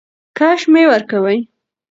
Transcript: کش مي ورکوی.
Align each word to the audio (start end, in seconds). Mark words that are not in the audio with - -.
کش 0.37 0.61
مي 0.71 0.83
ورکوی. 0.89 1.37